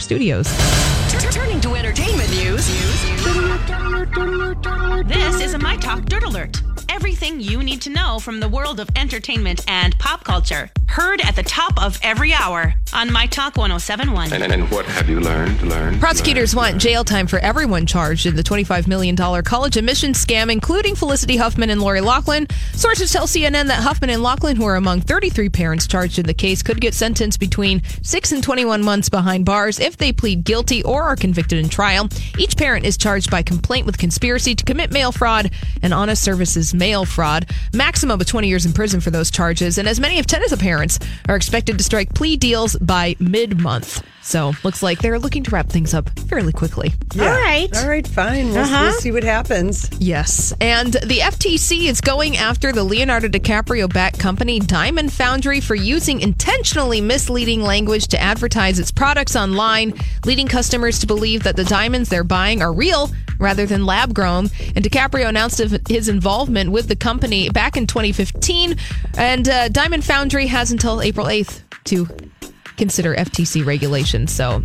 Studios. 0.00 0.46
Turning 1.30 1.60
to 1.60 1.74
entertainment 1.74 2.27
Everything 7.28 7.52
you 7.52 7.62
need 7.62 7.82
to 7.82 7.90
know 7.90 8.18
from 8.18 8.40
the 8.40 8.48
world 8.48 8.80
of 8.80 8.88
entertainment 8.96 9.62
and 9.68 9.98
pop 9.98 10.24
culture. 10.24 10.70
Heard 10.86 11.20
at 11.20 11.36
the 11.36 11.42
top 11.42 11.80
of 11.80 11.98
every 12.02 12.32
hour 12.32 12.74
on 12.94 13.12
My 13.12 13.26
Talk 13.26 13.58
1071. 13.58 14.32
And, 14.32 14.42
and 14.42 14.50
and 14.50 14.70
what 14.70 14.86
have 14.86 15.10
you 15.10 15.20
learned? 15.20 15.60
Learned. 15.60 16.00
Prosecutors 16.00 16.56
want 16.56 16.78
jail 16.78 17.04
time 17.04 17.26
for 17.26 17.38
everyone 17.40 17.84
charged 17.84 18.24
in 18.24 18.34
the 18.34 18.42
$25 18.42 18.88
million 18.88 19.14
college 19.14 19.76
admissions 19.76 20.24
scam, 20.24 20.50
including 20.50 20.94
Felicity 20.94 21.36
Huffman 21.36 21.68
and 21.68 21.82
Lori 21.82 22.00
Loughlin. 22.00 22.46
Sources 22.72 23.12
tell 23.12 23.26
CNN 23.26 23.66
that 23.66 23.82
Huffman 23.82 24.08
and 24.08 24.22
Loughlin, 24.22 24.56
who 24.56 24.64
are 24.64 24.76
among 24.76 25.02
33 25.02 25.50
parents 25.50 25.86
charged 25.86 26.18
in 26.18 26.24
the 26.24 26.32
case, 26.32 26.62
could 26.62 26.80
get 26.80 26.94
sentenced 26.94 27.38
between 27.38 27.82
6 28.02 28.32
and 28.32 28.42
21 28.42 28.82
months 28.82 29.10
behind 29.10 29.44
bars 29.44 29.78
if 29.78 29.98
they 29.98 30.14
plead 30.14 30.44
guilty 30.44 30.82
or 30.82 31.02
are 31.02 31.16
convicted 31.16 31.58
in 31.58 31.68
trial. 31.68 32.08
Each 32.38 32.56
parent 32.56 32.86
is 32.86 32.96
charged 32.96 33.30
by 33.30 33.42
complaint 33.42 33.84
with 33.84 33.98
conspiracy 33.98 34.54
to 34.54 34.64
commit 34.64 34.90
mail 34.90 35.12
fraud 35.12 35.50
and 35.82 35.92
honest 35.92 36.24
services 36.24 36.72
mail 36.72 37.04
fraud. 37.04 37.17
Maximum 37.74 38.20
of 38.20 38.26
20 38.26 38.48
years 38.48 38.64
in 38.64 38.72
prison 38.72 39.00
for 39.00 39.10
those 39.10 39.30
charges, 39.30 39.78
and 39.78 39.88
as 39.88 39.98
many 40.00 40.18
of 40.18 40.26
10 40.26 40.38
parents 40.58 40.98
are 41.28 41.36
expected 41.36 41.76
to 41.78 41.84
strike 41.84 42.14
plea 42.14 42.36
deals 42.36 42.76
by 42.76 43.16
mid 43.18 43.58
month. 43.60 44.02
So 44.22 44.52
looks 44.62 44.82
like 44.82 44.98
they're 45.00 45.18
looking 45.18 45.42
to 45.44 45.50
wrap 45.50 45.68
things 45.68 45.94
up 45.94 46.10
fairly 46.28 46.52
quickly. 46.52 46.92
All 47.18 47.26
right. 47.26 47.68
All 47.76 47.88
right, 47.88 48.06
fine. 48.06 48.48
We'll, 48.48 48.58
Uh-huh. 48.58 48.88
we'll 48.90 49.00
see 49.00 49.10
what 49.10 49.24
happens. 49.24 49.88
Yes. 49.98 50.52
And 50.60 50.92
the 50.92 51.20
FTC 51.20 51.86
is 51.88 52.00
going 52.02 52.36
after 52.36 52.70
the 52.72 52.84
Leonardo 52.84 53.28
DiCaprio 53.28 53.90
backed 53.92 54.18
company 54.18 54.60
Diamond 54.60 55.12
Foundry 55.14 55.60
for 55.60 55.74
using 55.74 56.20
intentionally 56.20 57.00
misleading 57.00 57.62
language 57.62 58.08
to 58.08 58.20
advertise 58.20 58.78
its 58.78 58.90
products 58.90 59.34
online, 59.34 59.94
leading 60.26 60.46
customers 60.46 60.98
to 60.98 61.06
believe 61.06 61.42
that 61.44 61.56
the 61.56 61.64
diamonds 61.64 62.08
they're 62.10 62.22
buying 62.24 62.60
are 62.60 62.72
real 62.72 63.10
rather 63.38 63.66
than 63.66 63.86
lab 63.86 64.14
grown. 64.14 64.48
And 64.74 64.84
DiCaprio 64.84 65.28
announced 65.28 65.58
his 65.88 66.08
involvement 66.08 66.70
with 66.70 66.88
the 66.88 66.96
company 66.96 67.48
back 67.50 67.76
in 67.76 67.86
2015. 67.86 68.76
And 69.16 69.48
uh, 69.48 69.68
Diamond 69.68 70.04
Foundry 70.04 70.46
has 70.46 70.70
until 70.70 71.00
April 71.00 71.26
8th 71.26 71.62
to 71.84 72.08
consider 72.78 73.14
FTC 73.14 73.66
regulations. 73.66 74.32
So 74.32 74.62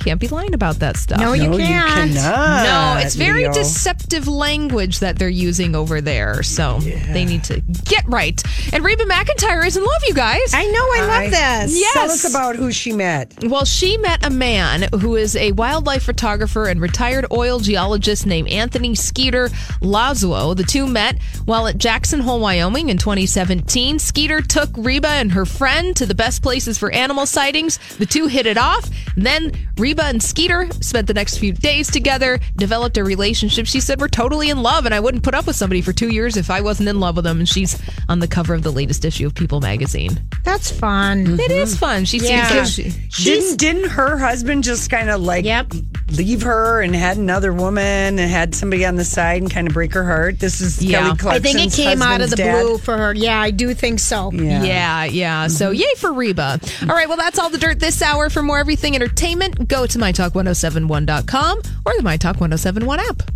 can't 0.00 0.20
be 0.20 0.28
lying 0.28 0.54
about 0.54 0.76
that 0.76 0.96
stuff. 0.96 1.20
No, 1.20 1.32
you 1.32 1.50
can't. 1.56 2.14
No, 2.14 2.96
it's 2.98 3.14
very 3.14 3.42
Leo. 3.42 3.52
deceptive 3.52 4.26
language 4.28 5.00
that 5.00 5.18
they're 5.18 5.28
using 5.28 5.74
over 5.74 6.00
there. 6.00 6.42
So 6.42 6.78
they 6.78 7.24
need 7.24 7.44
to 7.44 7.60
get 7.84 8.04
right. 8.08 8.42
And 8.72 8.84
Reba 8.84 9.04
McEntire 9.04 9.66
is 9.66 9.76
in 9.76 9.82
love, 9.84 10.02
you 10.06 10.14
guys. 10.14 10.54
I 10.54 10.64
know. 10.64 10.84
I 10.94 11.06
love 11.06 11.30
this. 11.30 11.78
Yes. 11.78 11.92
Tell 11.94 12.10
us 12.10 12.28
about 12.28 12.56
who 12.56 12.70
she 12.72 12.92
met. 12.92 13.34
Well, 13.44 13.64
she 13.64 13.98
met 13.98 14.24
a 14.24 14.30
man 14.30 14.88
who 15.00 15.16
is 15.16 15.36
a 15.36 15.52
wildlife 15.52 16.04
photographer 16.04 16.66
and 16.66 16.80
retired 16.80 17.26
oil 17.32 17.58
geologist 17.58 18.26
named 18.26 18.48
Anthony 18.48 18.94
Skeeter 18.94 19.48
Lasuzzo. 19.80 20.56
The 20.56 20.62
two 20.64 20.86
met 20.86 21.20
while 21.44 21.66
at 21.66 21.78
Jackson 21.78 22.20
Hole, 22.20 22.40
Wyoming 22.40 22.88
in 22.88 22.98
2017. 22.98 23.98
Skeeter 23.98 24.40
took 24.40 24.70
Reba 24.76 25.08
and 25.08 25.32
her 25.32 25.44
friend 25.46 25.96
to 25.96 26.06
the 26.06 26.14
best 26.14 26.42
places 26.42 26.78
for 26.78 26.90
animal 27.24 27.26
sightings. 27.26 27.78
The 27.98 28.06
two 28.06 28.26
hit 28.26 28.46
it 28.46 28.58
off. 28.58 28.88
Then 29.16 29.52
Reba 29.78 30.04
and 30.04 30.22
Skeeter 30.22 30.68
spent 30.80 31.06
the 31.06 31.14
next 31.14 31.38
few 31.38 31.52
days 31.52 31.90
together, 31.90 32.38
developed 32.56 32.96
a 32.98 33.04
relationship. 33.04 33.66
She 33.66 33.80
said, 33.80 34.00
We're 34.00 34.08
totally 34.08 34.50
in 34.50 34.62
love, 34.62 34.84
and 34.86 34.94
I 34.94 35.00
wouldn't 35.00 35.22
put 35.22 35.34
up 35.34 35.46
with 35.46 35.56
somebody 35.56 35.80
for 35.82 35.92
two 35.92 36.08
years 36.12 36.36
if 36.36 36.50
I 36.50 36.60
wasn't 36.60 36.88
in 36.88 37.00
love 37.00 37.16
with 37.16 37.24
them. 37.24 37.38
And 37.38 37.48
she's 37.48 37.80
on 38.08 38.18
the 38.18 38.28
cover 38.28 38.54
of 38.54 38.62
the 38.62 38.72
latest 38.72 39.04
issue 39.04 39.26
of 39.26 39.34
People 39.34 39.60
magazine. 39.60 40.20
That's 40.44 40.70
fun. 40.70 41.38
It 41.40 41.50
is 41.50 41.76
fun. 41.76 42.04
She 42.04 42.18
Yeah. 42.18 42.64
seems 42.64 42.94
she, 43.10 43.24
Didn't 43.24 43.56
didn't 43.58 43.90
her 43.90 44.18
husband 44.18 44.64
just 44.64 44.90
kind 44.90 45.08
of 45.10 45.20
like 45.22 45.44
Yep. 45.44 45.72
Leave 46.16 46.42
her 46.42 46.80
and 46.80 46.94
had 46.94 47.16
another 47.16 47.52
woman 47.52 48.18
and 48.18 48.30
had 48.30 48.54
somebody 48.54 48.84
on 48.84 48.96
the 48.96 49.04
side 49.04 49.42
and 49.42 49.50
kind 49.50 49.66
of 49.66 49.74
break 49.74 49.92
her 49.94 50.04
heart? 50.04 50.38
This 50.40 50.60
is 50.60 50.82
Yeah. 50.82 51.14
Kelly 51.16 51.36
I 51.36 51.38
think 51.40 51.60
it 51.60 51.72
came 51.72 52.02
out 52.02 52.20
of 52.20 52.30
the 52.30 52.36
husband's 52.42 52.68
blue 52.68 52.78
for 52.78 52.96
her. 52.96 53.14
Yeah, 53.14 53.40
I 53.40 53.50
do 53.50 53.74
think 53.74 54.00
so. 54.00 54.30
dad. 54.30 54.40
Yeah. 54.40 54.62
Yeah, 54.64 55.04
yeah. 55.04 55.46
So 55.48 55.70
mm-hmm. 55.70 55.80
yay 55.80 55.94
for 55.98 56.12
Reba. 56.12 56.60
All 56.82 56.88
right, 56.88 57.08
well, 57.08 57.16
that's 57.16 57.38
all 57.38 57.50
the 57.50 57.58
dirt 57.58 57.80
this 57.80 58.02
hour. 58.02 58.30
For 58.30 58.42
more 58.42 58.58
everything 58.58 58.94
entertainment, 58.94 59.68
go 59.68 59.86
to 59.86 59.98
mytalk1071.com 59.98 61.58
or 61.86 61.92
the 61.96 62.02
MyTalk 62.02 62.40
1071 62.40 63.00
app. 63.00 63.33